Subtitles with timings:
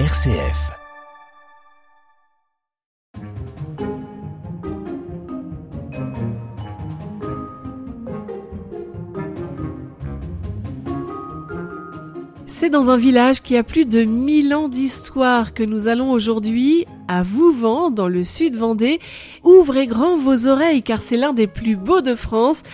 [0.00, 0.72] RCF.
[12.48, 16.86] C'est dans un village qui a plus de 1000 ans d'histoire que nous allons aujourd'hui
[17.06, 18.98] à Vouvant, dans le sud Vendée.
[19.44, 22.64] Ouvrez grand vos oreilles car c'est l'un des plus beaux de France.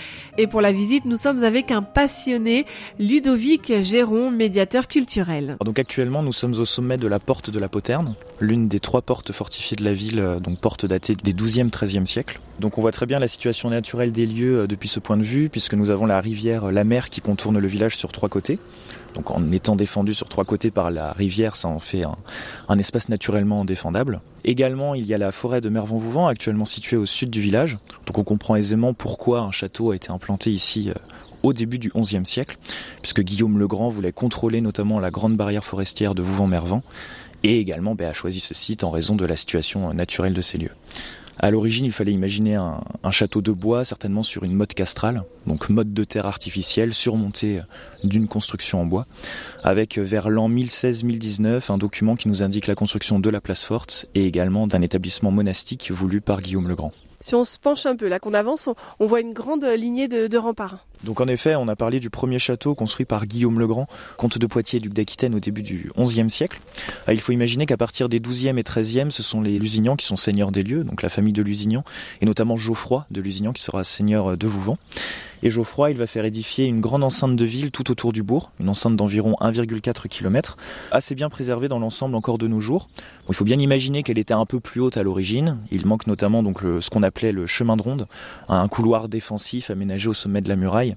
[0.40, 2.64] Et pour la visite, nous sommes avec un passionné,
[2.98, 5.58] Ludovic Géron, médiateur culturel.
[5.62, 9.02] Donc actuellement, nous sommes au sommet de la porte de la Poterne, l'une des trois
[9.02, 12.40] portes fortifiées de la ville, euh, donc porte datée des 12e, 13e siècles.
[12.58, 15.22] Donc on voit très bien la situation naturelle des lieux euh, depuis ce point de
[15.22, 18.30] vue, puisque nous avons la rivière, euh, la mer qui contourne le village sur trois
[18.30, 18.58] côtés.
[19.14, 22.02] Donc en étant défendu sur trois côtés par la rivière, ça en fait
[22.68, 24.20] un, espace naturellement défendable.
[24.44, 27.78] Également, il y a la forêt de Mervan-Vouvant, actuellement située au sud du village.
[28.06, 30.90] Donc on comprend aisément pourquoi un château a été implanté ici
[31.42, 32.56] au début du XIe siècle,
[33.00, 36.82] puisque Guillaume le Grand voulait contrôler notamment la grande barrière forestière de Vouvant-Mervan,
[37.42, 40.58] et également ben, a choisi ce site en raison de la situation naturelle de ces
[40.58, 40.72] lieux.
[41.42, 45.70] À l'origine, il fallait imaginer un, château de bois, certainement sur une motte castrale, donc
[45.70, 47.62] motte de terre artificielle surmontée
[48.04, 49.06] d'une construction en bois,
[49.64, 54.04] avec vers l'an 1016-1019 un document qui nous indique la construction de la place forte
[54.14, 56.92] et également d'un établissement monastique voulu par Guillaume le Grand.
[57.20, 60.08] Si on se penche un peu, là qu'on avance, on, on, voit une grande lignée
[60.08, 60.86] de, de remparts.
[61.04, 64.38] Donc en effet, on a parlé du premier château construit par Guillaume le Grand, comte
[64.38, 66.60] de Poitiers, duc d'Aquitaine au début du XIe siècle.
[67.08, 70.16] Il faut imaginer qu'à partir des XIIe et XIIIe, ce sont les Lusignans qui sont
[70.16, 71.84] seigneurs des lieux, donc la famille de Lusignan,
[72.20, 74.78] et notamment Geoffroy de Lusignan qui sera seigneur de Vouvant.
[75.42, 78.50] Et Geoffroy, il va faire édifier une grande enceinte de ville tout autour du bourg,
[78.60, 80.58] une enceinte d'environ 1,4 km,
[80.92, 82.90] assez bien préservée dans l'ensemble encore de nos jours.
[83.28, 85.58] Il faut bien imaginer qu'elle était un peu plus haute à l'origine.
[85.70, 88.06] Il manque notamment donc ce qu'on appelait le chemin de ronde,
[88.48, 90.89] un couloir défensif aménagé au sommet de la muraille,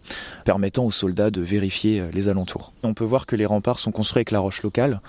[0.46, 2.74] permettant aux soldats de vérifier les alentours.
[2.84, 5.02] On peut voir que les remparts sont construits avec la roche locale,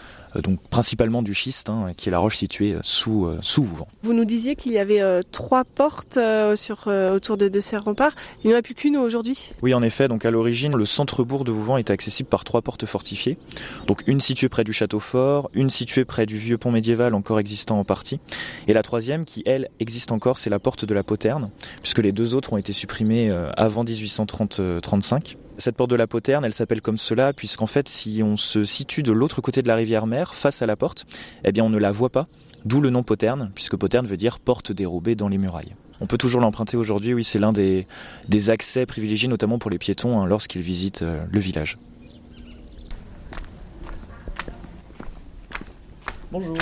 [0.42, 3.88] donc principalement du schiste, hein, qui est la roche située sous, euh, sous Vouvant.
[4.02, 7.76] Vous nous disiez qu'il y avait euh, trois portes euh, sur, autour de, de, ces
[7.76, 8.12] remparts.
[8.42, 9.50] Il n'y en a plus qu'une aujourd'hui?
[9.62, 10.08] Oui, en effet.
[10.08, 13.38] Donc à l'origine, le centre-bourg de Vouvant est accessible par trois portes fortifiées.
[13.86, 17.38] Donc une située près du château fort, une située près du vieux pont médiéval encore
[17.38, 18.18] existant en partie,
[18.66, 22.12] et la troisième qui, elle, existe encore, c'est la porte de la Poterne, puisque les
[22.12, 25.36] deux autres ont été supprimées avant 1835.
[25.56, 29.04] Cette porte de la Poterne, elle s'appelle comme cela, puisqu'en fait, si on se situe
[29.04, 31.06] de l'autre côté de la rivière mer, face à la porte,
[31.44, 32.26] eh bien, on ne la voit pas.
[32.64, 35.76] D'où le nom Poterne, puisque Poterne veut dire porte dérobée dans les murailles.
[36.00, 37.86] On peut toujours l'emprunter aujourd'hui, oui, c'est l'un des,
[38.48, 41.76] accès privilégiés, notamment pour les piétons, hein, lorsqu'ils visitent euh, le village.
[46.32, 46.56] Bonjour.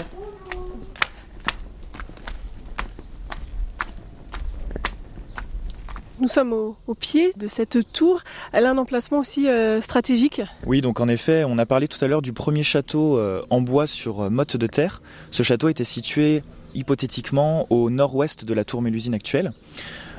[6.23, 8.23] Nous sommes au, pied de cette tour.
[8.53, 10.41] Elle a un emplacement aussi euh, stratégique.
[10.67, 13.61] Oui, donc en effet, on a parlé tout à l'heure du premier château euh, en
[13.61, 15.03] bois sur euh, motte de terre.
[15.33, 16.45] Ce château était situé
[16.77, 19.53] hypothétiquement au nord-ouest de la tour Mélusine actuelle.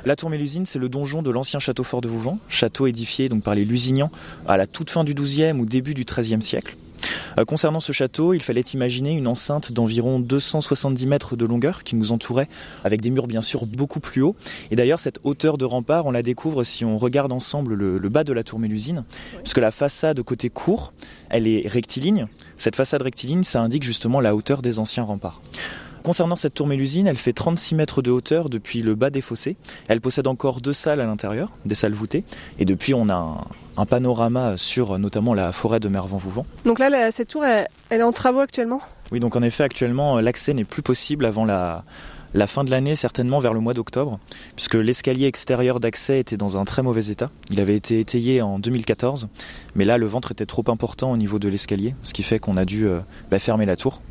[0.04, 3.42] La tour Mélusine, c'est le donjon de l'ancien château fort de Vouvant, château édifié donc
[3.42, 4.12] par les Lusignans
[4.46, 6.76] à la toute fin du XIIe ou début du XIIIe siècle.
[7.38, 11.96] Euh, concernant ce château, il fallait imaginer une enceinte d'environ 270 mètres de longueur qui
[11.96, 12.48] nous entourait,
[12.84, 14.36] avec des murs bien sûr beaucoup plus hauts.
[14.72, 18.10] Et d'ailleurs, cette hauteur de rempart, on la découvre si on regarde ensemble le, le
[18.10, 19.04] bas de la tour Mélusine,
[19.34, 19.40] oui.
[19.44, 20.94] puisque la façade côté court,
[21.30, 22.28] elle est rectiligne.
[22.56, 25.42] Cette façade rectiligne, ça indique justement la hauteur des anciens remparts.
[26.04, 29.56] Concernant cette tour Mélusine, elle fait 36 mètres de hauteur depuis le bas des fossés.
[29.88, 32.26] Elle possède encore deux salles à l'intérieur, des salles voûtées.
[32.60, 33.38] Et depuis, on a un,
[33.78, 36.46] un panorama sur notamment la forêt de Mervan-Vouvant.
[36.66, 38.82] Donc là, la, cette tour, elle, elle est en travaux actuellement?
[39.12, 41.84] Oui, donc en effet, actuellement, l'accès n'est plus possible avant la,
[42.34, 44.20] la fin de l'année, certainement vers le mois d'octobre,
[44.56, 47.30] puisque l'escalier extérieur d'accès était dans un très mauvais état.
[47.52, 49.28] Il avait été étayé en 2014,
[49.76, 52.58] mais là, le ventre était trop important au niveau de l'escalier, ce qui fait qu'on
[52.58, 54.02] a dû euh, bah, fermer la tour.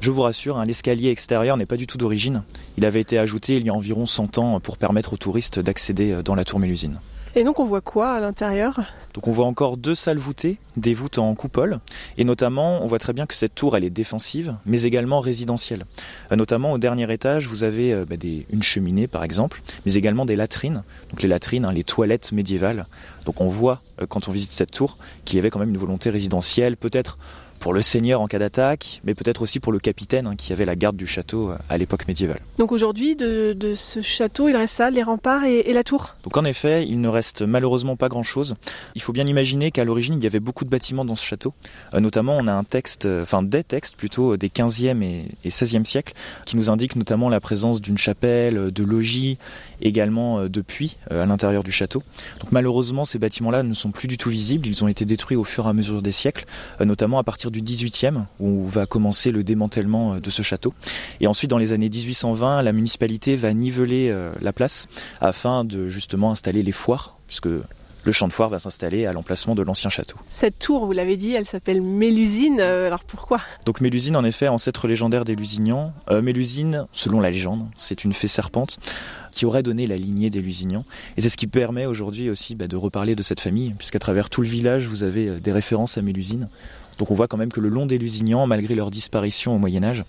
[0.00, 2.42] Je vous rassure, hein, l'escalier extérieur n'est pas du tout d'origine.
[2.76, 6.20] Il avait été ajouté il y a environ 100 ans pour permettre aux touristes d'accéder
[6.24, 6.98] dans la tour Mélusine.
[7.34, 8.80] Et donc on voit quoi à l'intérieur?
[9.14, 11.80] Donc on voit encore deux salles voûtées, des voûtes en coupole,
[12.18, 15.84] et notamment on voit très bien que cette tour elle est défensive, mais également résidentielle.
[16.30, 18.16] Euh, notamment au dernier étage, vous avez euh, bah,
[18.50, 20.82] une cheminée par exemple, mais également des latrines.
[21.10, 22.86] Donc les latrines, hein, les toilettes médiévales.
[23.24, 25.78] Donc on voit euh, quand on visite cette tour qu'il y avait quand même une
[25.78, 27.16] volonté résidentielle, peut-être
[27.62, 30.64] pour le seigneur en cas d'attaque, mais peut-être aussi pour le capitaine hein, qui avait
[30.64, 32.40] la garde du château à l'époque médiévale.
[32.58, 36.16] Donc aujourd'hui, de, de, ce château, il reste ça, les remparts et, et, la tour?
[36.24, 38.56] Donc en effet, il ne reste malheureusement pas grand-chose.
[38.96, 41.54] Il faut bien imaginer qu'à l'origine, il y avait beaucoup de bâtiments dans ce château.
[41.94, 45.84] Euh, notamment, on a un texte, enfin des textes plutôt des 15e et, et 16e
[45.84, 49.38] siècles, qui nous indiquent notamment la présence d'une chapelle, de logis,
[49.82, 52.02] également euh, de puits à l'intérieur du château.
[52.40, 54.66] Donc malheureusement, ces bâtiments-là ne sont plus du tout visibles.
[54.66, 56.44] Ils ont été détruits au fur et à mesure des siècles,
[56.80, 60.74] notamment à partir du 18e, où va commencer le démantèlement de ce château.
[61.20, 64.86] Et ensuite, dans les années 1820, la municipalité va niveler la place
[65.20, 67.48] afin de justement installer les foires, puisque
[68.04, 70.16] le champ de foire va s'installer à l'emplacement de l'ancien château.
[70.28, 72.58] Cette tour, vous l'avez dit, elle s'appelle Mélusine.
[72.60, 73.40] Euh, alors pourquoi?
[73.64, 75.92] Donc Mélusine, en effet, ancêtre légendaire des Lusignans.
[76.10, 78.78] Euh, Mélusine, selon la légende, c'est une fée serpente
[79.30, 80.84] qui aurait donné la lignée des Lusignans.
[81.16, 84.28] Et c'est ce qui permet aujourd'hui aussi bah, de reparler de cette famille, puisqu'à travers
[84.28, 86.48] tout le village, vous avez euh, des références à Mélusine.
[86.98, 89.82] Donc on voit quand même que le long des Lusignans, malgré leur disparition au Moyen
[89.84, 90.04] Âge,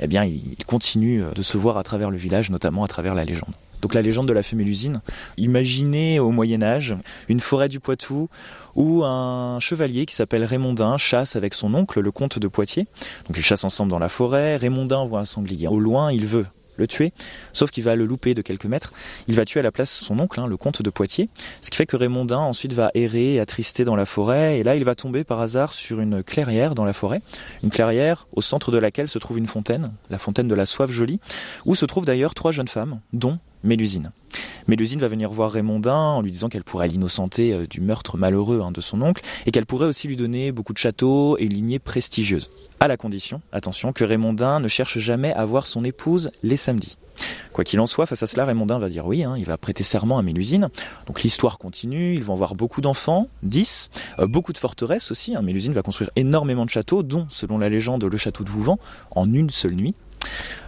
[0.00, 3.24] eh bien, ils continuent de se voir à travers le village, notamment à travers la
[3.24, 3.54] légende.
[3.84, 5.02] Donc la légende de la fée Mélusine.
[5.36, 6.96] Imaginez au Moyen Âge
[7.28, 8.30] une forêt du Poitou
[8.74, 12.86] où un chevalier qui s'appelle Raymondin chasse avec son oncle, le comte de Poitiers.
[13.26, 14.56] Donc ils chassent ensemble dans la forêt.
[14.56, 15.68] Raymondin voit un sanglier.
[15.68, 16.46] Au loin, il veut
[16.76, 17.12] le tuer,
[17.52, 18.94] sauf qu'il va le louper de quelques mètres.
[19.28, 21.28] Il va tuer à la place son oncle, hein, le comte de Poitiers,
[21.60, 24.84] ce qui fait que Raymondin ensuite va errer attrister dans la forêt, et là il
[24.84, 27.20] va tomber par hasard sur une clairière dans la forêt,
[27.62, 30.90] une clairière au centre de laquelle se trouve une fontaine, la fontaine de la Soif
[30.90, 31.20] Jolie,
[31.66, 34.12] où se trouvent d'ailleurs trois jeunes femmes, dont Mélusine.
[34.68, 38.62] Mélusine va venir voir Raymondin en lui disant qu'elle pourrait l'innocenter euh, du meurtre malheureux
[38.62, 41.52] hein, de son oncle et qu'elle pourrait aussi lui donner beaucoup de châteaux et une
[41.52, 42.50] lignée prestigieuse
[42.80, 46.98] à la condition, attention, que Raymondin ne cherche jamais à voir son épouse les samedis.
[47.52, 49.84] Quoi qu'il en soit, face à cela, Raymondin va dire oui, hein, il va prêter
[49.84, 50.68] serment à Mélusine.
[51.06, 55.36] Donc l'histoire continue, ils vont avoir beaucoup d'enfants, 10, euh, beaucoup de forteresses aussi.
[55.36, 55.42] Hein.
[55.42, 58.78] Mélusine va construire énormément de châteaux, dont, selon la légende, le château de Vouvant,
[59.12, 59.94] en une seule nuit.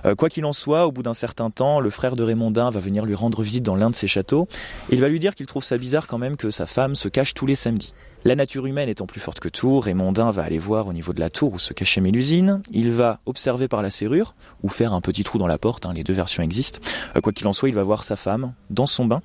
[0.04, 2.80] Euh, quoi qu'il en soit, au bout d'un certain temps, le frère de Raymondin va
[2.80, 4.48] venir lui rendre visite dans l'un de ses châteaux.
[4.90, 7.34] il va lui dire qu'il trouve ça bizarre quand même que sa femme se cache
[7.34, 7.94] tous les samedis.
[8.24, 11.20] La nature humaine étant plus forte que tout, Raymondin va aller voir au niveau de
[11.20, 12.60] la tour où se cachait Mélusine.
[12.72, 15.92] Il va observer par la serrure, ou faire un petit trou dans la porte, hein,
[15.94, 16.80] les deux versions existent.
[17.14, 19.22] Euh, quoi qu'il en soit, il va voir sa femme dans son bain,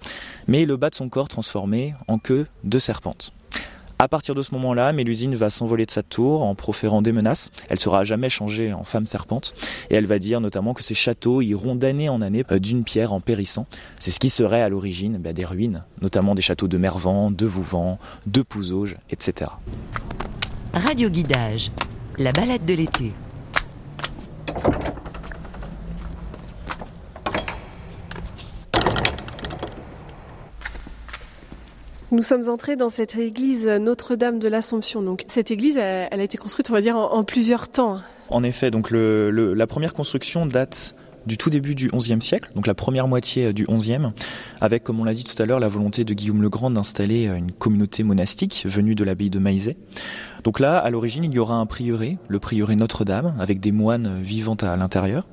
[0.47, 3.33] mais le bas de son corps transformé en queue de serpente.
[4.01, 7.51] À partir de ce moment-là, Mélusine va s'envoler de sa tour en proférant des menaces.
[7.69, 9.53] Elle sera jamais changée en femme serpente
[9.91, 13.13] et elle va dire notamment que ces châteaux iront d'année en année euh, d'une pierre
[13.13, 13.67] en périssant.
[13.99, 17.45] C'est ce qui serait à l'origine bah, des ruines, notamment des châteaux de Mervan, de
[17.45, 19.51] Vouvant, de Pouzauges, etc.
[20.73, 21.71] Radio Guidage,
[22.17, 23.11] la balade de l'été.
[32.11, 35.01] Nous sommes entrés dans cette église Notre-Dame de l'Assomption.
[35.01, 37.99] Donc cette église, elle, a été construite, on va dire, en, plusieurs temps.
[38.29, 40.93] En effet, donc la première construction date
[41.25, 44.11] du tout début du XIe siècle, donc la première moitié du XIe,
[44.59, 47.27] avec, comme on l'a dit tout à l'heure, la volonté de Guillaume le Grand d'installer
[47.27, 49.77] une communauté monastique venue de l'abbaye de Maizet.
[50.43, 54.19] Donc là, à l'origine, il y aura un prieuré, le prieuré Notre-Dame, avec des moines
[54.21, 55.27] vivant à l'intérieur.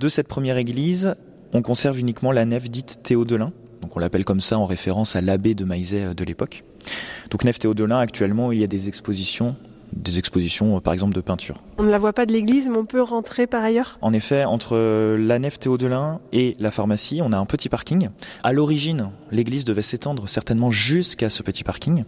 [0.00, 1.14] De cette première église,
[1.52, 3.52] on conserve uniquement la nef dite Théodelin,
[3.90, 6.62] donc on l'appelle comme ça en référence à l'abbé de Maizet euh, de l'époque.
[7.28, 9.56] Donc Nef Théodelin, actuellement, il y a des expositions
[9.92, 11.56] des expositions euh, par exemple de peinture.
[11.76, 13.98] On ne la voit pas de l'église, mais on peut rentrer par ailleurs?
[14.00, 18.10] En effet, entre euh, la nef Théodelin et la pharmacie, on a un petit parking.
[18.44, 22.04] À l'origine, l'église devait s'étendre certainement jusqu'à ce petit parking,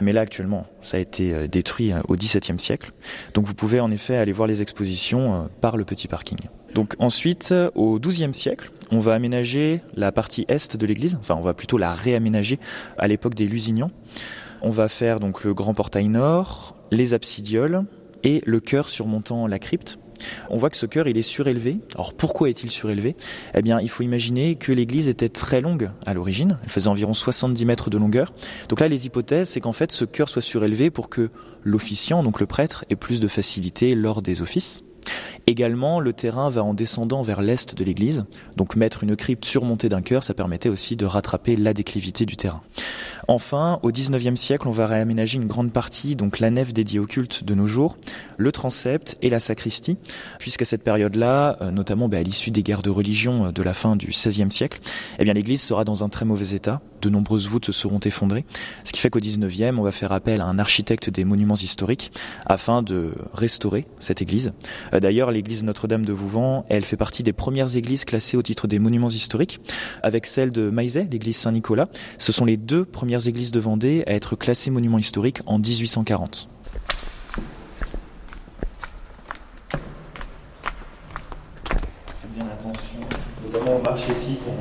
[0.00, 2.90] mais là actuellement, ça a été détruit au XVIIe siècle.
[3.34, 6.38] Donc vous pouvez en effet aller voir les expositions par le petit parking.
[6.74, 11.42] Donc ensuite, au XIIe siècle, on va aménager la partie est de l'église, enfin on
[11.42, 12.58] va plutôt la réaménager
[12.98, 13.90] à l'époque des Lusignans.
[14.62, 17.84] On va faire donc le grand portail nord, les absidioles
[18.24, 19.98] et le chœur surmontant la crypte.
[20.50, 21.78] On voit que ce chœur il est surélevé.
[21.94, 23.16] Alors pourquoi est-il surélevé?
[23.54, 26.58] Eh bien, il faut imaginer que l'église était très longue à l'origine.
[26.62, 28.34] Elle faisait environ 70 mètres de longueur.
[28.68, 31.30] Donc là, les hypothèses, c'est qu'en fait, ce chœur soit surélevé pour que
[31.62, 34.82] l'officiant, donc le prêtre, ait plus de facilité lors des offices.
[35.46, 38.24] Également, le terrain va en descendant vers l'est de l'église,
[38.56, 42.36] donc mettre une crypte surmontée d'un chœur, ça permettait aussi de rattraper la déclivité du
[42.36, 42.62] terrain.
[43.28, 47.06] Enfin, au XIXe siècle, on va réaménager une grande partie, donc la nef dédiée au
[47.06, 47.96] culte de nos jours,
[48.36, 49.96] le transept et la sacristie,
[50.38, 53.74] puisqu'à cette période-là, euh, notamment bah, à l'issue des guerres de religion euh, de la
[53.74, 54.80] fin du XVIe siècle,
[55.18, 56.80] eh bien l'église sera dans un très mauvais état.
[57.02, 58.44] De nombreuses voûtes seront effondrées,
[58.84, 62.12] ce qui fait qu'au XIXe, on va faire appel à un architecte des monuments historiques
[62.46, 64.52] afin de restaurer cette église.
[64.92, 68.78] Euh, l'église Notre-Dame de Vouvant, elle fait partie des premières églises classées au titre des
[68.78, 69.60] monuments historiques,
[70.02, 71.88] avec celle de Maizet, l'église Saint-Nicolas.
[72.18, 76.48] Ce sont les deux premières églises de Vendée à être classées monument historique en 1840.
[82.20, 83.00] Faites bien attention,
[83.44, 84.54] notamment on marche ici pour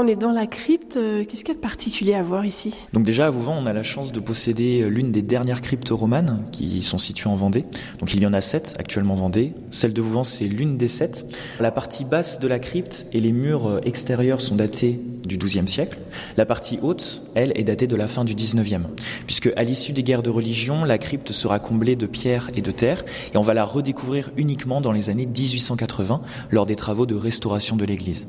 [0.00, 0.96] On est dans la crypte.
[0.96, 2.72] Euh, qu'est-ce qu'il y a de particulier à voir ici?
[2.92, 5.88] Donc déjà à Vouvant, on a la chance de posséder euh, l'une des dernières cryptes
[5.88, 7.64] romanes qui sont situées en Vendée.
[7.98, 9.54] Donc il y en a sept actuellement en Vendée.
[9.72, 11.26] Celle de Vouvant, c'est l'une des sept.
[11.58, 15.66] La partie basse de la crypte et les murs euh, extérieurs sont datés du XIIe
[15.66, 15.98] siècle.
[16.36, 18.82] La partie haute, elle, est datée de la fin du XIXe,
[19.26, 22.70] puisque à l'issue des guerres de religion, la crypte sera comblée de pierres et de
[22.70, 27.16] terre, et on va la redécouvrir uniquement dans les années 1880 lors des travaux de
[27.16, 28.28] restauration de l'église.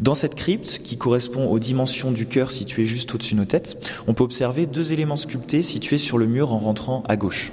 [0.00, 3.78] Dans cette crypte, qui correspond aux dimensions du cœur situé juste au-dessus de nos têtes,
[4.08, 7.52] on peut observer deux éléments sculptés situés sur le mur en rentrant à gauche.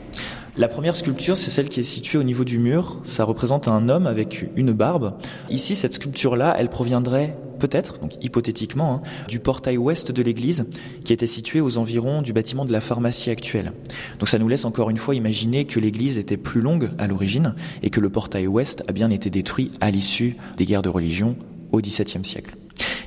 [0.57, 3.00] La première sculpture, c'est celle qui est située au niveau du mur.
[3.03, 5.17] Ça représente un homme avec une barbe.
[5.50, 10.65] Ici, cette sculpture-là, elle proviendrait peut-être, donc hypothétiquement, hein, du portail ouest de l'église
[11.05, 13.71] qui était situé aux environs du bâtiment de la pharmacie actuelle.
[14.19, 17.55] Donc ça nous laisse encore une fois imaginer que l'église était plus longue à l'origine
[17.83, 21.38] et que le portail ouest a bien été détruit à l'issue des guerres de religion
[21.72, 22.56] au XVIIe siècle.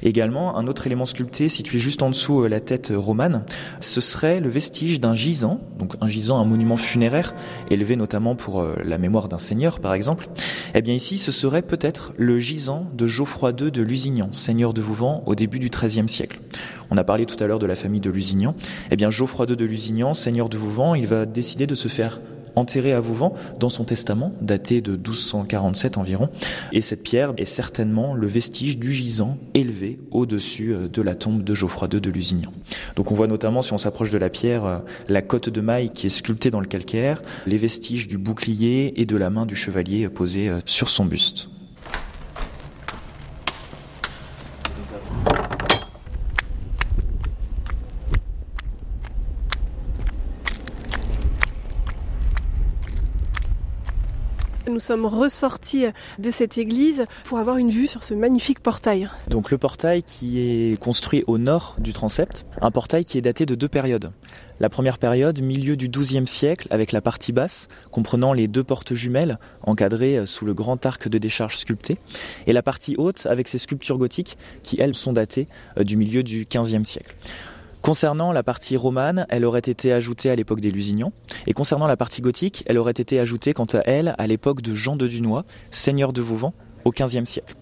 [0.02, 3.44] Également, un autre élément sculpté situé juste en dessous euh, la tête romane,
[3.80, 7.34] ce serait le vestige d'un gisant, donc un gisant, un monument funéraire,
[7.70, 10.28] élevé notamment pour euh, la mémoire d'un seigneur par exemple.
[10.74, 14.82] Eh bien ici, ce serait peut-être le gisant de Geoffroy II de Lusignan, seigneur de
[14.82, 16.38] Vouvant au début du XIIIe siècle.
[16.90, 18.54] On a parlé tout à l'heure de la famille de Lusignan.
[18.90, 22.20] Eh bien Geoffroy II de Lusignan, seigneur de Vouvant, il va décider de se faire
[22.56, 26.28] enterré à Vouvant dans son testament, daté de 1247 environ.
[26.72, 31.42] Et cette pierre est certainement le vestige du gisant élevé au-dessus euh, de la tombe
[31.42, 32.52] de Geoffroy II de Lusignan.
[32.96, 35.90] Donc on voit notamment, si on s'approche de la pierre, euh, la cote de maille
[35.90, 39.56] qui est sculptée dans le calcaire, les vestiges du bouclier et de la main du
[39.56, 41.48] chevalier posée euh, sur son buste.
[54.74, 55.86] Nous sommes ressortis
[56.18, 59.08] de cette église pour avoir une vue sur ce magnifique portail.
[59.28, 63.46] Donc le portail qui est construit au nord du transept, un portail qui est daté
[63.46, 64.10] de deux périodes.
[64.58, 68.94] La première période, milieu du XIIe siècle, avec la partie basse, comprenant les deux portes
[68.94, 71.96] jumelles, encadrées sous le grand arc de décharge sculpté,
[72.48, 75.46] et la partie haute, avec ses sculptures gothiques, qui elles sont datées
[75.78, 77.14] euh, du milieu du XVe siècle.
[77.84, 81.12] Concernant la partie romane, elle aurait été ajoutée à l'époque des Lusignans,
[81.46, 84.74] et concernant la partie gothique, elle aurait été ajoutée quant à elle à l'époque de
[84.74, 86.54] Jean de Dunois, seigneur de Vouvant,
[86.86, 87.54] au XVe siècle.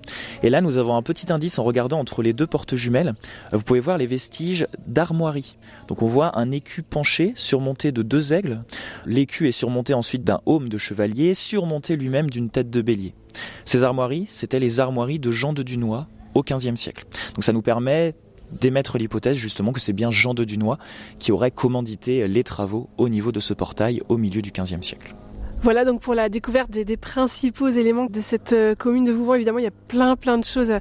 [0.44, 3.14] Et là, nous avons un petit indice en regardant entre les deux portes jumelles.
[3.50, 5.56] Vous pouvez voir les vestiges d'armoiries.
[5.88, 8.62] Donc on voit un écu penché surmonté de deux aigles.
[9.04, 13.16] L'écu est surmonté ensuite d'un aume de chevalier, surmonté lui-même d'une tête de bélier.
[13.64, 17.06] Ces armoiries, c'étaient les armoiries de Jean de Dunois au XVe siècle.
[17.34, 18.14] Donc ça nous permet
[18.61, 20.78] d'émettre l'hypothèse justement que c'est bien Jean de Dunois
[21.18, 25.14] qui aurait commandité les travaux au niveau de ce portail au milieu du XVe siècle.
[25.62, 29.35] Voilà donc pour la découverte des, principaux éléments de cette euh, commune de Vouvant.
[29.35, 30.73] Évidemment, il y a plein plein de choses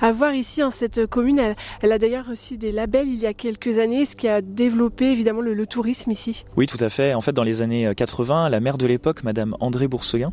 [0.00, 0.60] à, voir ici.
[0.60, 0.72] Hein.
[0.72, 4.26] Cette commune, elle, a d'ailleurs reçu des labels il y a quelques années, ce qui
[4.26, 6.44] a développé évidemment le, le tourisme ici.
[6.56, 7.14] Oui, tout à fait.
[7.14, 10.32] En fait, dans les années 80, la maire de l'époque, Madame André Bourseguin,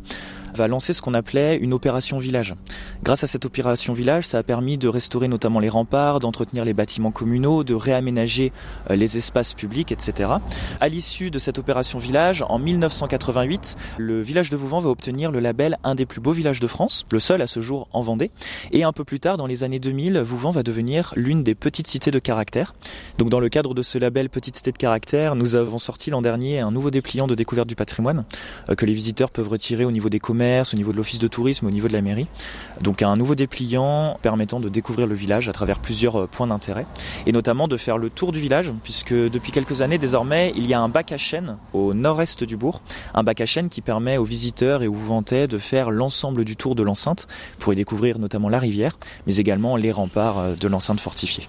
[0.54, 2.54] va lancer ce qu'on appelait une opération village.
[3.02, 6.74] Grâce à cette opération village, ça a permis de restaurer notamment les remparts, d'entretenir les
[6.74, 8.52] bâtiments communaux, de réaménager
[8.90, 10.30] euh, les espaces publics, etc.
[10.80, 15.40] À l'issue de cette opération village, en 1988, le village de Vouvant va obtenir le
[15.40, 18.30] label un des plus beaux villages de France, le seul à ce jour en Vendée.
[18.72, 21.86] Et un peu plus tard, dans les années 2000, Vouvant va devenir l'une des petites
[21.86, 22.74] cités de caractère.
[23.18, 26.22] Donc dans le cadre de ce label Petite Cité de caractère, nous avons sorti l'an
[26.22, 28.24] dernier un nouveau dépliant de découverte du patrimoine
[28.68, 31.28] euh, que les visiteurs peuvent retirer au niveau des commerces au niveau de l'office de
[31.28, 32.26] tourisme, au niveau de la mairie.
[32.80, 36.86] Donc un nouveau dépliant permettant de découvrir le village à travers plusieurs euh, points d'intérêt
[37.26, 40.74] et notamment de faire le tour du village puisque depuis quelques années désormais il y
[40.74, 42.82] a un bac à chêne au nord-est du bourg,
[43.14, 46.56] un bac à chêne qui permet aux visiteurs et aux Vouvantais de faire l'ensemble du
[46.56, 50.68] tour de l'enceinte pour y découvrir notamment la rivière mais également les remparts euh, de
[50.68, 51.48] l'enceinte fortifiée.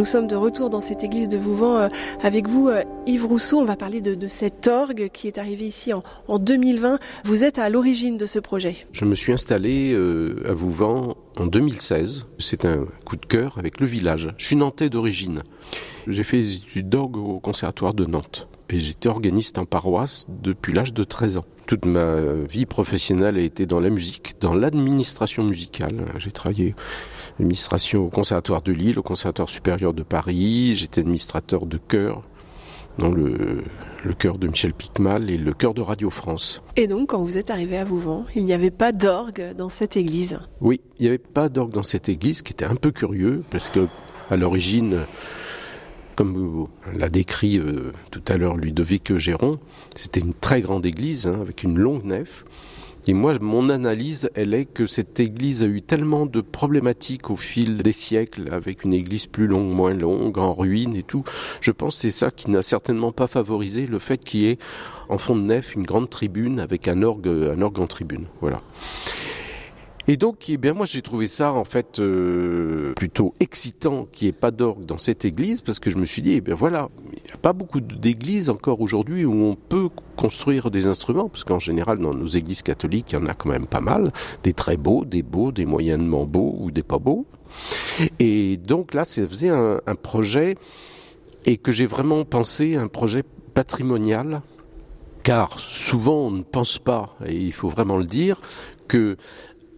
[0.00, 1.88] Nous sommes de retour dans cette église de Vouvant euh,
[2.22, 3.58] avec vous, euh, Yves Rousseau.
[3.58, 6.98] On va parler de, cet orgue qui est arrivé ici en, 2020.
[7.24, 8.86] Vous êtes à l'origine de ce projet.
[8.92, 12.28] Je me suis installé euh, à Vouvant en 2016.
[12.38, 14.30] C'est un coup de cœur avec le village.
[14.38, 15.42] Je suis nantais d'origine.
[16.06, 18.48] J'ai fait des études d'orgue au conservatoire de Nantes.
[18.70, 21.44] Et j'étais organiste en paroisse depuis l'âge de 13 ans.
[21.66, 22.14] Toute ma
[22.48, 26.06] vie professionnelle a été dans la musique, dans l'administration musicale.
[26.16, 26.74] J'ai travaillé
[27.40, 30.76] administration au Conservatoire de Lille, au Conservatoire supérieur de Paris.
[30.76, 32.22] J'étais administrateur de chœur
[32.98, 33.64] dans le,
[34.04, 36.62] le chœur de Michel Picmal et le chœur de Radio France.
[36.76, 39.96] Et donc, quand vous êtes arrivé à Vouvant, il n'y avait pas d'orgue dans cette
[39.96, 40.38] église?
[40.60, 43.42] Oui, il n'y avait pas d'orgue dans cette église, ce qui était un peu curieux,
[43.50, 43.86] parce que
[44.28, 44.98] à l'origine,
[46.14, 49.58] comme l'a décrit euh, tout à l'heure Ludovic Géron,
[49.96, 52.44] c'était une très grande église hein, avec une longue nef.
[53.06, 57.36] Et moi, mon analyse, elle est que cette église a eu tellement de problématiques au
[57.36, 61.24] fil des siècles, avec une église plus longue, moins longue, en ruine et tout.
[61.60, 64.58] Je pense que c'est ça qui n'a certainement pas favorisé le fait qu'il y ait
[65.08, 68.26] en fond de nef une grande tribune avec un orgue, un orgue en tribune.
[68.40, 68.60] Voilà.
[70.10, 74.30] Et donc, eh bien, moi, j'ai trouvé ça en fait euh, plutôt excitant qu'il n'y
[74.30, 76.88] ait pas d'orgue dans cette église, parce que je me suis dit, eh bien voilà,
[77.12, 81.44] il n'y a pas beaucoup d'églises encore aujourd'hui où on peut construire des instruments, parce
[81.44, 84.10] qu'en général, dans nos églises catholiques, il y en a quand même pas mal,
[84.42, 87.24] des très beaux, des beaux, des moyennement beaux ou des pas beaux.
[88.18, 90.56] Et donc là, ça faisait un, un projet,
[91.46, 93.22] et que j'ai vraiment pensé un projet
[93.54, 94.42] patrimonial
[95.22, 98.40] car souvent on ne pense pas, et il faut vraiment le dire,
[98.90, 99.16] que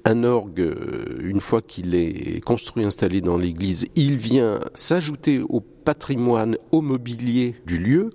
[0.04, 5.60] un orgue, euh, une fois qu'il est construit, installé dans l'église, il vient s'ajouter au
[5.60, 8.10] patrimoine, au mobilier du lieu.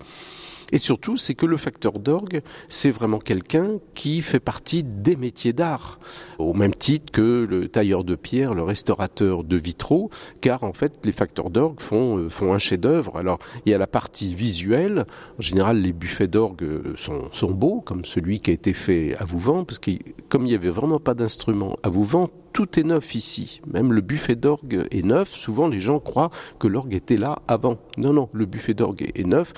[0.71, 5.53] Et surtout, c'est que le facteur d'orgue, c'est vraiment quelqu'un qui fait partie des métiers
[5.53, 5.99] d'art,
[6.39, 10.09] au même titre que le tailleur de pierre, le restaurateur de vitraux,
[10.41, 13.17] car en fait, les facteurs d'orgue font, euh, un chef-d'œuvre.
[13.17, 15.05] Alors, il y a la partie visuelle.
[15.39, 19.25] En général, les buffets d'orgue sont, sont beaux, comme celui qui a été fait à
[19.25, 19.91] Vouvant, parce que
[20.29, 23.61] comme il n'y avait vraiment pas d'instrument à Vouvant, tout est neuf ici.
[23.71, 25.29] Même le buffet d'orgue est neuf.
[25.29, 27.77] Souvent, les gens croient que l'orgue était là avant.
[27.97, 29.53] Non, non, le buffet d'orgue est neuf.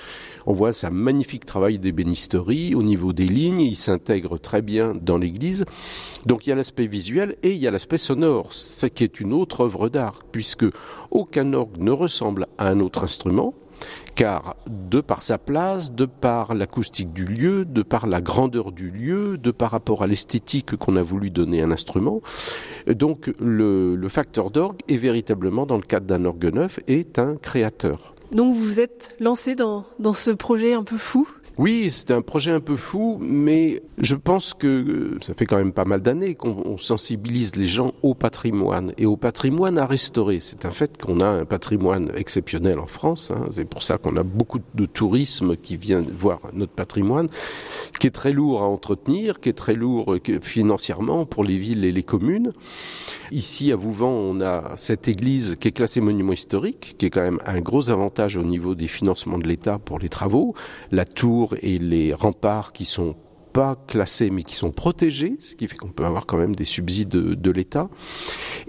[0.46, 3.60] On voit ça magnifique travail d'ébénisterie au niveau des lignes.
[3.60, 5.64] Il s'intègre très bien dans l'église.
[6.26, 9.20] Donc, il y a l'aspect visuel et il y a l'aspect sonore, ce qui est
[9.20, 10.66] une autre œuvre d'art, puisque
[11.10, 13.54] aucun orgue ne ressemble à un autre instrument
[14.20, 18.90] car de par sa place, de par l'acoustique du lieu, de par la grandeur du
[18.90, 22.20] lieu, de par rapport à l'esthétique qu'on a voulu donner à l'instrument,
[22.86, 27.36] donc le, le facteur d'orgue est véritablement, dans le cadre d'un orgue neuf, est un
[27.36, 28.14] créateur.
[28.30, 31.26] Donc vous vous êtes lancé dans, dans ce projet un peu fou?
[31.60, 35.58] Oui, c'est un projet un peu fou, mais je pense que euh, ça fait quand
[35.58, 40.40] même pas mal d'années qu'on sensibilise les gens au patrimoine et au patrimoine à restaurer.
[40.40, 43.30] C'est un fait qu'on a un patrimoine exceptionnel en France.
[43.30, 43.44] Hein.
[43.52, 47.28] C'est pour ça qu'on a beaucoup de tourisme qui vient voir notre patrimoine,
[47.98, 51.84] qui est très lourd à entretenir, qui est très lourd euh, financièrement pour les villes
[51.84, 52.54] et les communes.
[53.32, 57.20] Ici, à Vouvant, on a cette église qui est classée monument historique, qui est quand
[57.20, 60.54] même un gros avantage au niveau des financements de l'État pour les travaux.
[60.90, 63.16] La tour et les remparts qui sont
[63.52, 66.64] pas classés mais qui sont protégés, ce qui fait qu'on peut avoir quand même des
[66.64, 67.88] subsides de, de l'État.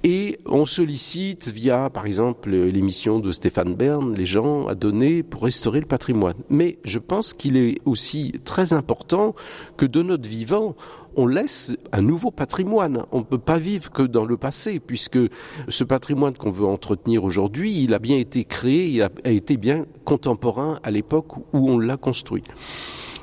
[0.04, 5.44] Et on sollicite via, par exemple, l'émission de Stéphane Bern, les gens à donner pour
[5.44, 6.36] restaurer le patrimoine.
[6.50, 9.36] Mais je pense qu'il est aussi très important
[9.78, 10.76] que de notre vivant,
[11.16, 13.04] on laisse un nouveau patrimoine.
[13.12, 15.20] On ne peut pas vivre que dans le passé, puisque
[15.68, 19.86] ce patrimoine qu'on veut entretenir aujourd'hui, il a bien été créé, il a, été bien
[20.06, 22.44] contemporain à l'époque où on l'a construit.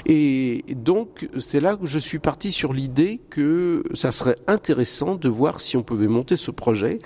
[0.09, 5.29] Et donc, c'est là que je suis parti sur l'idée que ça serait intéressant de
[5.29, 6.99] voir si on pouvait monter ce projet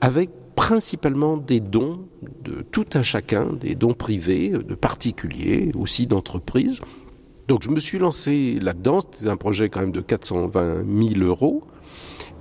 [0.00, 2.08] avec principalement des dons
[2.42, 6.80] de tout un chacun, des dons privés, de particuliers, aussi d'entreprises.
[7.46, 11.64] Donc je me suis lancé là-dedans, c'était un projet quand même de 420 000 euros.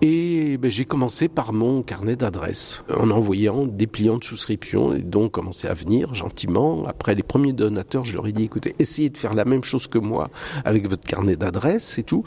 [0.01, 5.01] Et ben, j'ai commencé par mon carnet d'adresses, en envoyant des pliants de souscription, et
[5.01, 6.85] donc commencé à venir gentiment.
[6.85, 9.87] Après les premiers donateurs, je leur ai dit, écoutez, essayez de faire la même chose
[9.87, 10.29] que moi
[10.63, 12.23] avec votre carnet d'adresses et tout.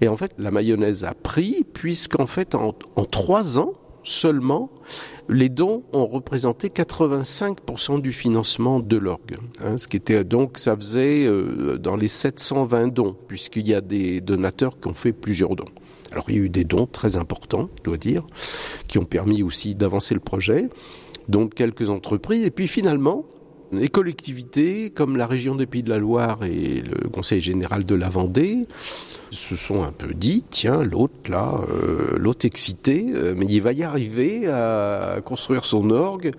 [0.00, 4.70] Et en fait, la mayonnaise a pris, puisqu'en fait, en, en trois ans seulement,
[5.28, 9.36] les dons ont représenté 85% du financement de l'orgue.
[9.62, 13.82] Hein, ce qui était donc, ça faisait euh, dans les 720 dons, puisqu'il y a
[13.82, 15.68] des donateurs qui ont fait plusieurs dons.
[16.12, 18.26] Alors il y a eu des dons très importants, je dois dire,
[18.88, 20.68] qui ont permis aussi d'avancer le projet,
[21.28, 23.24] donc quelques entreprises, et puis finalement,
[23.72, 27.94] les collectivités comme la région des Pays de la Loire et le Conseil général de
[27.94, 28.66] la Vendée
[29.30, 33.72] se sont un peu dit tiens l'autre là euh, l'autre excité euh, mais il va
[33.72, 36.32] y arriver à construire son orgue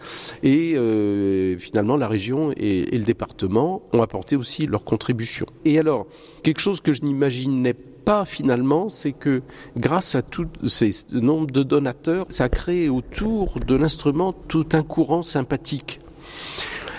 [0.44, 6.08] et euh, finalement la région et, le département ont apporté aussi leur contribution et alors
[6.44, 9.42] quelque chose que je n'imaginais pas finalement, c'est que
[9.78, 14.84] grâce à tout ces nombre de donateurs, ça a créé autour de l'instrument tout un
[14.84, 16.01] courant sympathique.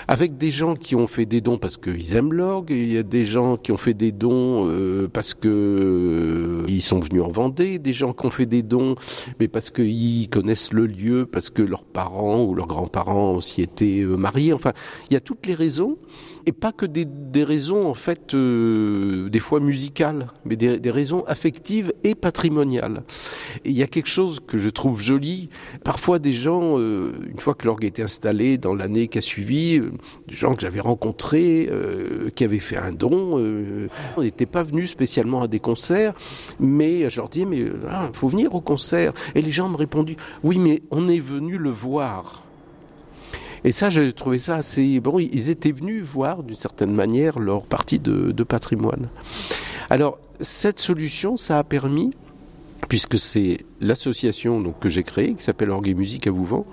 [0.07, 3.03] Avec des gens qui ont fait des dons parce qu'ils aiment l'orgue, il y a
[3.03, 7.29] des gens qui ont fait des dons euh, parce que euh, ils sont venus en
[7.29, 8.95] Vendée, des gens qui ont fait des dons
[9.39, 14.01] mais parce qu'ils connaissent le lieu, parce que leurs parents ou leurs grands-parents aussi étaient
[14.01, 14.53] euh, mariés.
[14.53, 14.73] Enfin,
[15.09, 15.97] il y a toutes les raisons
[16.45, 20.91] et pas que des, des raisons en fait euh, des fois musicales, mais des, des,
[20.91, 23.03] raisons affectives et patrimoniales.
[23.65, 25.49] Et il y a quelque chose que je trouve joli.
[25.83, 29.77] Parfois, des gens, euh, une fois que l'orgue était installé dans l'année qui a suivi,
[29.77, 29.91] euh,
[30.27, 34.63] des gens que j'avais rencontrés, euh, qui avaient fait un don, euh, on n'était pas
[34.63, 36.13] venus spécialement à des concerts,
[36.59, 39.13] mais je leur dis mais il ah, faut venir au concert.
[39.35, 42.43] Et les gens me répondu oui, mais on est venu le voir.
[43.63, 45.19] Et ça, j'ai trouvé ça assez bon.
[45.19, 49.07] Ils étaient venus voir d'une certaine manière leur partie de, patrimoine.
[49.89, 52.11] Alors cette solution, ça a permis
[52.89, 56.65] puisque c'est l'association que j'ai créée qui s'appelle Orgue Musique à Vouvant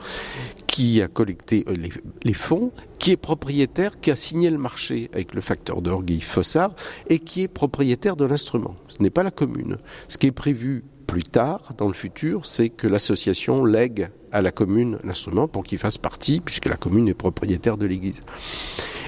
[0.67, 1.91] qui a collecté les,
[2.23, 6.75] les, fonds, qui est propriétaire, qui a signé le marché avec le facteur d'orgue Fossard
[7.09, 8.77] et qui est propriétaire de l'instrument.
[8.89, 9.79] Ce n'est pas la commune.
[10.09, 14.53] Ce qui est prévu plus tard, dans le futur, c'est que l'association lègue à la
[14.53, 18.23] commune l'instrument pour qu'il fasse partie, puisque la commune est propriétaire de l'église.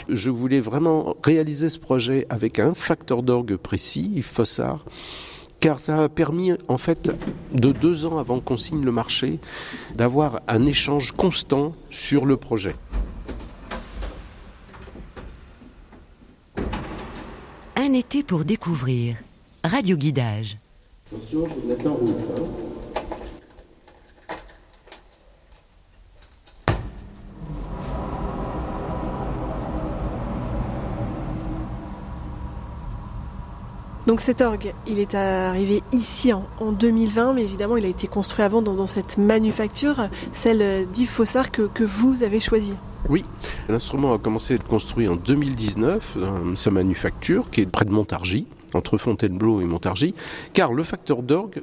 [0.09, 4.85] Je voulais vraiment réaliser ce projet avec un facteur d'orgue précis, Yves Fossard,
[5.61, 7.13] car ça a permis, en fait,
[7.55, 9.39] de deux ans avant qu'on signe le marché,
[9.95, 12.75] d'avoir un échange constant sur le projet.
[17.77, 19.19] Un été pour découvrir.
[19.63, 20.59] Radio Guidage.
[21.15, 22.17] Attention, je vais mettre en route.
[22.39, 22.43] Hein.
[34.07, 38.07] Donc cet orgue, il est arrivé ici en, en, 2020, mais évidemment il a été
[38.07, 42.75] construit avant dans, dans cette manufacture, celle d'Yves Fossard que, que vous avez choisie.
[43.09, 43.25] Oui,
[43.69, 47.91] l'instrument a commencé à être construit en 2019 dans sa manufacture qui est près de
[47.91, 50.15] Montargis, entre Fontainebleau et Montargis,
[50.53, 51.63] car le facteur d'orgue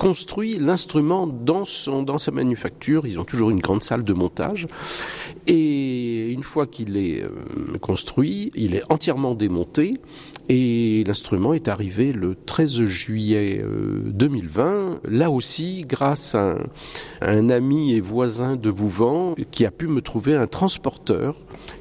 [0.00, 3.06] construit l'instrument dans, sa manufacture.
[3.06, 4.66] Ils ont toujours une grande salle de montage.
[5.46, 7.28] Et une fois qu'il est euh,
[7.82, 9.92] construit, il est entièrement démonté.
[10.48, 16.58] Et l'instrument est arrivé le 13 juillet euh, 2020, là aussi grâce à un,
[17.20, 21.36] à un ami et voisin de Vouvant qui a pu me trouver un transporteur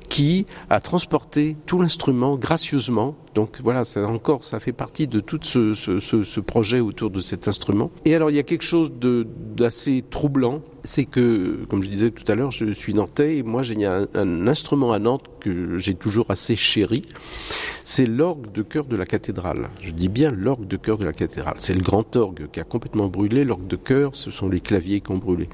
[0.10, 3.16] qui a transporté tout l'instrument gracieusement.
[3.36, 7.22] Donc voilà, ça encore, ça fait partie de tout ce, ce, ce, projet autour de
[7.22, 7.92] cet instrument.
[8.04, 8.92] Et alors, il y a quelque chose
[9.56, 13.62] d'assez troublant, c'est que, comme je disais tout à l'heure, je suis nantais et moi,
[13.64, 17.04] j'ai un, un instrument à Nantes que j'ai toujours assez chéri.
[17.84, 19.70] C'est l'orgue de chœur de la cathédrale.
[19.80, 21.56] Je dis bien l'orgue de chœur de la cathédrale.
[21.58, 23.44] C'est le grand orgue qui a complètement brûlé.
[23.44, 25.48] L'orgue de chœur, ce sont les claviers qui ont brûlé.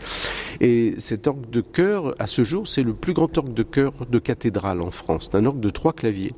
[0.62, 3.94] Et cet orgue de chœur, à ce jour, c'est le plus grand orgue de chœur
[4.10, 5.30] de cathédrale en France.
[5.32, 6.34] C'est un orgue de trois claviers.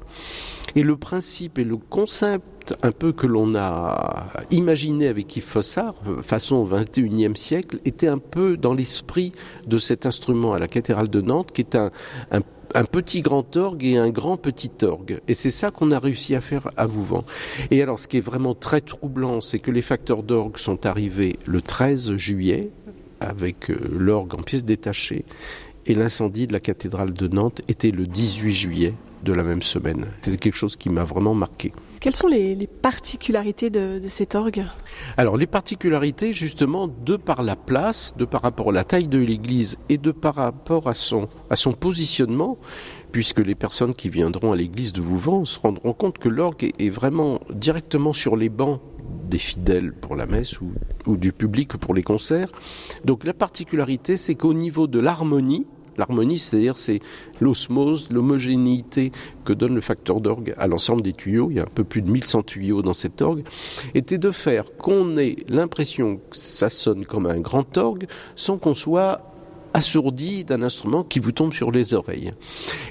[0.75, 5.95] Et le principe et le concept un peu que l'on a imaginé avec Yves Fossard,
[6.21, 9.31] façon 21e siècle, était un peu dans l'esprit
[9.65, 11.91] de cet instrument à la cathédrale de Nantes, qui est un,
[12.31, 12.41] un
[12.75, 15.21] un petit grand orgue et un grand petit orgue.
[15.27, 17.23] Et c'est ça qu'on a réussi à faire à Vouvant.
[17.71, 21.39] Et alors, ce qui est vraiment très troublant, c'est que les facteurs d'orgue sont arrivés
[21.45, 22.69] le 13 juillet,
[23.19, 25.25] avec euh, l'orgue en pièces détachées,
[25.87, 30.05] et l'incendie de la cathédrale de Nantes était le 18 juillet de la même semaine.
[30.21, 31.73] C'est quelque chose qui m'a vraiment marqué.
[31.99, 34.65] Quelles sont les, les particularités de, de, cet orgue?
[35.17, 39.17] Alors les particularités justement de par la place, de par rapport à la taille de
[39.17, 42.57] l'église et de par rapport à son, à son positionnement,
[43.11, 46.89] puisque les personnes qui viendront à l'église de Vouvant se rendront compte que l'orgue est
[46.89, 48.79] vraiment directement sur les bancs
[49.27, 50.71] des fidèles pour la messe ou,
[51.05, 52.51] ou du public pour les concerts.
[53.05, 55.65] Donc la particularité c'est qu'au niveau de l'harmonie,
[55.97, 56.99] L'harmonie, c'est-à-dire c'est
[57.39, 59.11] l'osmose, l'homogénéité
[59.45, 62.01] que donne le facteur d'orgue à l'ensemble des tuyaux, il y a un peu plus
[62.01, 63.43] de 1100 tuyaux dans cet orgue,
[63.95, 68.05] était de faire qu'on ait l'impression que ça sonne comme un grand orgue
[68.35, 69.21] sans qu'on soit
[69.73, 72.31] assourdi d'un instrument qui vous tombe sur les oreilles.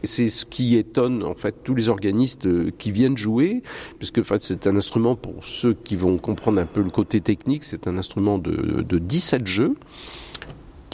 [0.05, 3.63] C'est ce qui étonne en fait tous les organistes qui viennent jouer,
[3.99, 7.21] puisque en fait, c'est un instrument pour ceux qui vont comprendre un peu le côté
[7.21, 9.75] technique, c'est un instrument de 17 jeux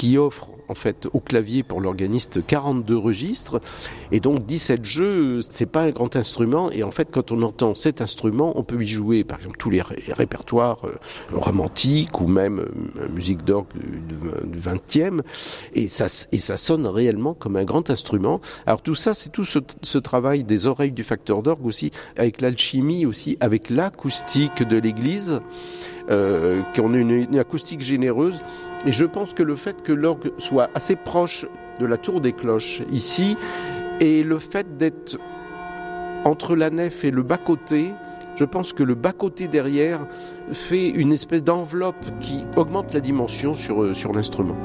[0.03, 3.61] qui offre en fait au clavier pour l'organiste 42 registres.
[4.11, 6.73] Et donc 17 jeux c'est pas un grand instrument.
[6.73, 9.71] Et en fait quand on entend cet instrument on peut y jouer par exemple tous
[9.71, 10.97] les, ré les répertoires euh,
[11.33, 14.01] romantiques ou même euh, musique d'orgue du,
[14.45, 15.21] du 20e
[15.75, 18.41] et ça, et ça sonne réellement comme un grand instrument.
[18.67, 23.07] Alors tout ça c'est tout ce, travail des oreilles du facteur d'orgue aussi avec l'alchimie
[23.07, 25.41] aussi avec l'acoustique de l'église
[26.11, 28.41] euh, ait une, une acoustique généreuse
[28.85, 31.47] et je pense que le fait que l'orgue soit assez proche
[31.79, 33.37] de la tour des cloches ici
[34.01, 35.19] Et le fait d'être
[36.25, 37.95] entre la nef et le bas-côté,
[38.37, 40.01] je pense que le bas-côté derrière
[40.53, 44.57] fait une espèce d'enveloppe qui augmente la dimension sur, euh, l'instrument.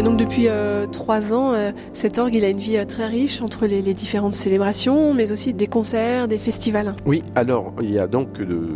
[0.00, 3.04] Et donc depuis euh, trois ans, euh, cet orgue il a une vie euh, très
[3.04, 6.96] riche entre les, les, différentes célébrations, mais aussi des concerts, des festivals.
[7.04, 8.66] Oui, alors il y a donc le,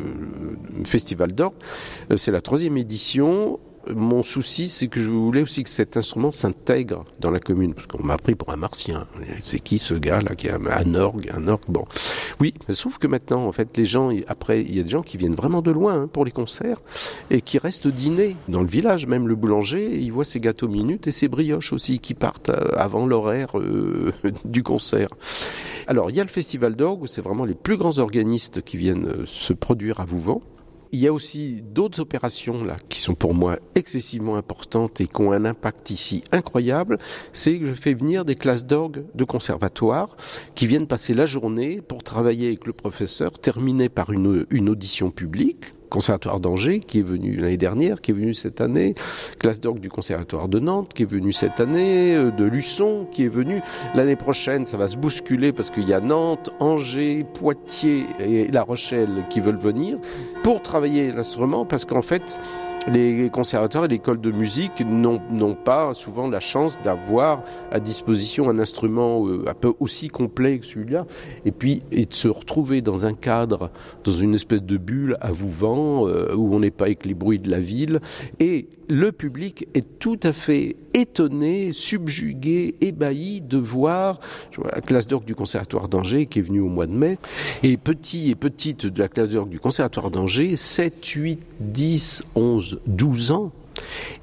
[0.84, 1.54] festival d'orgue,
[2.16, 3.58] c'est la troisième édition
[3.92, 7.86] mon souci, c'est que je voulais aussi que cet instrument s'intègre dans la commune, parce
[7.86, 9.06] qu'on m'a pris pour un martien.
[9.42, 11.30] C'est qui ce gars-là qui a un orgue,
[12.40, 15.02] oui, mais sauf que maintenant, en fait, les gens, après, il y a des gens
[15.02, 16.80] qui viennent vraiment de loin hein, pour les concerts
[17.30, 19.06] et qui restent dîner dans le village.
[19.06, 22.70] Même le boulanger, il voit ses gâteaux minutes et ses brioches aussi qui partent euh,
[22.76, 24.12] avant l'horaire euh,
[24.44, 25.08] du concert.
[25.86, 28.76] Alors, il y a le festival d'orgue où c'est vraiment les plus grands organistes qui
[28.76, 30.42] viennent euh, se produire à Vouvant
[30.94, 35.20] il y a aussi d'autres opérations là qui sont pour moi excessivement importantes et qui
[35.20, 36.98] ont un impact ici incroyable.
[37.32, 40.16] C'est que je fais venir des classes d'orgue de conservatoire
[40.54, 45.10] qui viennent passer la journée pour travailler avec le professeur, terminer par une, une audition
[45.10, 48.96] publique Conservatoire d'Angers, qui est venu l'année dernière, qui est venu cette année,
[49.38, 53.26] classe d'orgue du Conservatoire de Nantes, qui est venu cette année, euh, de Luçon, qui
[53.26, 53.60] est venu
[53.94, 54.66] l'année prochaine.
[54.66, 59.38] Ça va se bousculer parce qu'il y a Nantes, Angers, Poitiers et La Rochelle qui
[59.38, 59.98] veulent venir
[60.42, 62.40] pour travailler l'instrument, parce qu'en fait,
[62.86, 68.58] les conservateurs et l'école de musique n'ont pas souvent la chance d'avoir à disposition un
[68.58, 71.06] instrument euh, un peu aussi complet que celui-là,
[71.44, 73.70] et puis et de se retrouver dans un cadre,
[74.04, 77.38] dans une espèce de bulle à vous-vent, euh, où on n'est pas avec les bruits
[77.38, 78.00] de la ville,
[78.40, 84.20] et le public est tout à fait étonné, subjugué, ébahi de voir
[84.62, 87.16] la classe d'orgue du Conservatoire d'Angers qui est venue au mois de mai,
[87.62, 92.80] et petit et petite de la classe d'orgue du Conservatoire d'Angers, 7, 8, 10, 11,
[92.86, 93.52] 12 ans,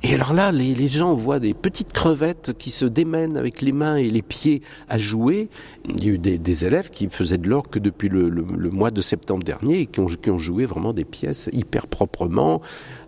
[0.03, 3.97] et alors là, les, gens voient des petites crevettes qui se démènent avec les mains
[3.97, 5.49] et les pieds à jouer.
[5.87, 8.31] Il y a eu des, élèves qui faisaient de l'orgue depuis le,
[8.71, 12.61] mois de septembre dernier et qui ont, joué vraiment des pièces hyper proprement.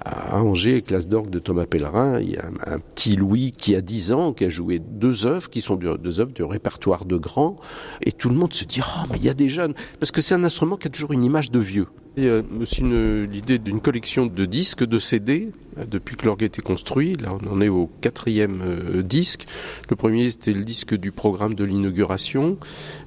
[0.05, 3.75] À Angers, classe d'orgue de Thomas Pellerin, il y a un, un, petit Louis qui
[3.75, 7.15] a 10 ans, qui a joué deux œuvres, qui sont deux œuvres du répertoire de
[7.15, 7.55] grands.
[8.01, 9.73] Et tout le monde se dit, oh, mais il y a des jeunes.
[9.99, 11.87] Parce que c'est un instrument qui a toujours une image de vieux.
[12.15, 15.49] Il y a aussi l'idée d'une collection de disques, de CD,
[15.89, 17.15] depuis que l'orgue a été construit.
[17.15, 19.47] Là, on en est au quatrième euh, disque.
[19.89, 22.57] Le premier, c'était le disque du programme de l'inauguration.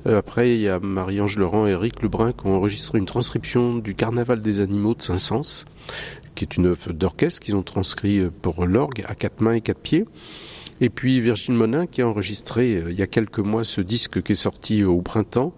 [0.07, 3.77] Euh, après, il y a Marie-Ange Laurent et Eric Lebrun qui ont enregistré une transcription
[3.77, 5.67] du Carnaval des animaux de Saint-Saëns,
[6.35, 9.81] qui est une œuvre d'orchestre qu'ils ont transcrit pour l'orgue à quatre mains et quatre
[9.81, 10.05] pieds.
[10.81, 14.23] Et puis Virgile Monin qui a enregistré euh, il y a quelques mois ce disque
[14.23, 15.55] qui est sorti au printemps.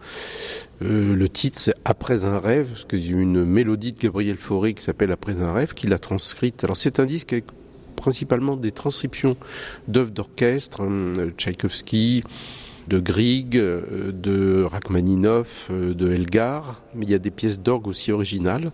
[0.83, 2.85] Euh, le titre c'est Après un rêve, parce
[3.19, 6.63] a une mélodie de Gabriel Fauré qui s'appelle Après un rêve, qu'il a transcrite.
[6.65, 7.47] Alors c'est un disque avec
[7.97, 9.37] principalement des transcriptions
[9.89, 12.23] d'œuvres d'orchestre, euh, Tchaïkovski,
[12.89, 18.71] de Grieg, de Rachmaninoff, de Elgar, mais il y a des pièces d'orgue aussi originales.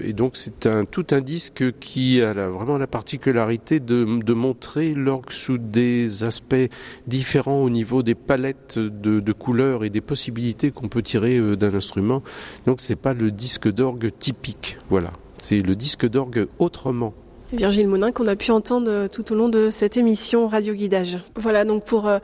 [0.00, 5.30] Et donc c'est un tout un disque qui a vraiment la particularité de, montrer l'orgue
[5.30, 6.68] sous des aspects
[7.06, 11.74] différents au niveau des palettes de, de couleurs et des possibilités qu'on peut tirer d'un
[11.74, 12.22] instrument.
[12.66, 15.12] Donc c'est pas le disque d'orgue typique, voilà.
[15.38, 17.14] C'est le disque d'orgue autrement.
[17.56, 21.18] Virgile Monin qu'on a pu entendre tout au long de cette émission Radio Guidage.
[21.36, 22.18] Voilà donc pour euh,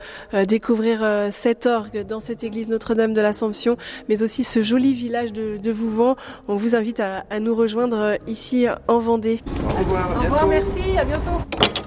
[0.45, 3.77] découvrir euh, cet orgue dans cette église Notre-Dame de l'Assomption,
[4.09, 6.15] mais aussi ce joli village de, de Vouvant.
[6.47, 9.39] On vous invite à, à, nous rejoindre ici en Vendée.
[9.75, 11.80] Au revoir, Au revoir, merci, à bientôt.